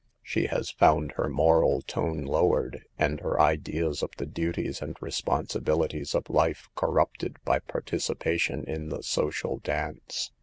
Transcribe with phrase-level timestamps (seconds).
[0.23, 5.11] She has found her moral tone lowered, and her ideas of the duties and re
[5.11, 10.31] sponsibilities of life corrupted by participation in the social dance.